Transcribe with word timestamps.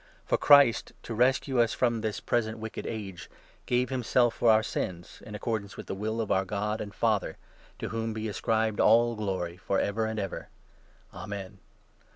For 0.25 0.35
Christ, 0.35 0.93
to 1.03 1.13
rescue 1.13 1.61
us 1.61 1.75
from 1.75 2.01
this 2.01 2.19
present 2.19 2.57
wicked 2.57 2.87
age, 2.87 3.29
gave 3.67 3.91
himself 3.91 4.33
for 4.33 4.49
our 4.49 4.63
sins, 4.63 5.21
in 5.27 5.35
accor 5.35 5.41
4 5.43 5.59
dance 5.59 5.77
with 5.77 5.85
the 5.85 5.93
will 5.93 6.19
of 6.19 6.31
our 6.31 6.43
God 6.43 6.81
and 6.81 6.91
Father, 6.91 7.37
to 7.77 7.89
whom 7.89 8.11
be 8.11 8.25
5 8.25 8.31
ascribed 8.31 8.79
all 8.79 9.15
glory 9.15 9.57
for 9.57 9.79
ever 9.79 10.07
and 10.07 10.17
ever. 10.17 10.49
Amen. 11.13 11.59